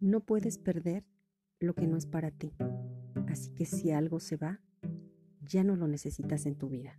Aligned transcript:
No 0.00 0.20
puedes 0.20 0.58
mm. 0.58 0.62
perder 0.62 1.04
lo 1.60 1.74
que 1.74 1.86
no 1.86 1.98
es 1.98 2.06
para 2.06 2.30
ti. 2.30 2.54
Así 3.28 3.50
que 3.50 3.66
si 3.66 3.90
algo 3.90 4.18
se 4.18 4.36
va, 4.36 4.60
ya 5.42 5.62
no 5.62 5.76
lo 5.76 5.86
necesitas 5.88 6.46
en 6.46 6.56
tu 6.56 6.70
vida. 6.70 6.98